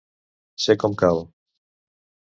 Ser 0.65 0.77
com 0.85 0.97
cal. 1.03 1.23